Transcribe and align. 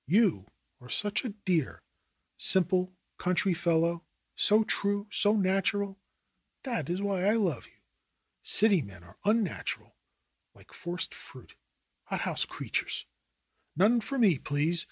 You 0.07 0.47
are 0.79 0.89
such 0.89 1.23
a 1.23 1.29
dear, 1.45 1.83
simple 2.39 2.91
country 3.19 3.53
fellow, 3.53 4.03
so 4.35 4.63
true, 4.63 5.05
so 5.11 5.35
natural. 5.35 5.99
That 6.63 6.89
is 6.89 7.03
why 7.03 7.25
I 7.25 7.33
love 7.33 7.67
you. 7.67 7.81
City 8.41 8.81
men 8.81 9.03
are 9.03 9.19
unnatural, 9.25 9.95
like 10.55 10.73
forced 10.73 11.13
fruit— 11.13 11.53
hot 12.05 12.21
house 12.21 12.45
creatures! 12.45 13.05
None 13.75 14.01
for 14.01 14.17
me, 14.17 14.39
please!" 14.39 14.79